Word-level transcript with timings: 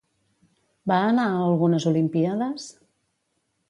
Va 0.93 0.97
anar 1.11 1.27
a 1.35 1.45
algunes 1.51 1.89
olimpíades? 1.95 2.71